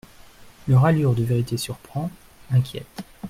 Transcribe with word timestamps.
Leur 0.67 0.85
allure 0.85 1.13
de 1.13 1.21
vérité 1.23 1.57
surprend, 1.57 2.09
inquiète. 2.49 3.03